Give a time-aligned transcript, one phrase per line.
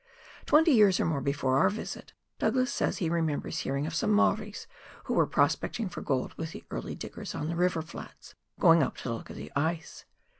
[0.47, 4.65] Twenty years or more before our visit, Douglas says he remembers hearing of some Maoris,
[5.03, 8.97] who were prospecting for gold with the early diggers on the river flats, going up
[8.97, 10.05] to look at the ice.